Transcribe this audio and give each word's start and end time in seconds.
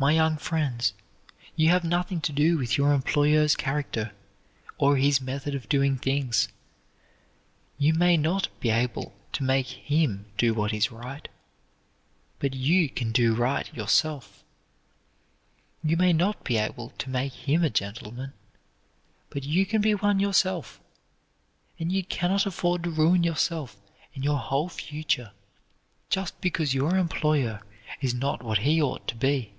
My 0.00 0.12
young 0.12 0.36
friends, 0.36 0.92
you 1.56 1.70
have 1.70 1.82
nothing 1.82 2.20
to 2.20 2.32
do 2.32 2.56
with 2.56 2.78
your 2.78 2.92
employer's 2.92 3.56
character 3.56 4.12
or 4.78 4.96
his 4.96 5.20
method 5.20 5.56
of 5.56 5.68
doing 5.68 5.96
things. 5.96 6.46
You 7.78 7.94
may 7.94 8.16
not 8.16 8.46
be 8.60 8.70
able 8.70 9.16
to 9.32 9.42
make 9.42 9.66
him 9.66 10.26
do 10.38 10.54
what 10.54 10.72
is 10.72 10.92
right, 10.92 11.26
but 12.38 12.54
you 12.54 12.88
can 12.88 13.10
do 13.10 13.34
right 13.34 13.74
yourself. 13.74 14.44
You 15.82 15.96
may 15.96 16.12
not 16.12 16.44
be 16.44 16.58
able 16.58 16.90
to 16.90 17.10
make 17.10 17.32
him 17.32 17.64
a 17.64 17.68
gentleman, 17.70 18.34
but 19.30 19.42
you 19.42 19.66
can 19.66 19.80
be 19.82 19.96
one 19.96 20.20
yourself; 20.20 20.80
and 21.76 21.90
you 21.90 22.04
can 22.04 22.30
not 22.30 22.46
afford 22.46 22.84
to 22.84 22.90
ruin 22.92 23.24
yourself 23.24 23.76
and 24.14 24.22
your 24.22 24.38
whole 24.38 24.68
future 24.68 25.32
just 26.08 26.40
because 26.40 26.72
your 26.72 26.96
employer 26.96 27.60
is 28.00 28.14
not 28.14 28.44
what 28.44 28.58
he 28.58 28.80
ought 28.80 29.08
to 29.08 29.16
be. 29.16 29.54